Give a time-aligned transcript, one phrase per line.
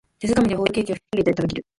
[0.17, 1.65] 手づかみでホールケーキをひとりで食べきる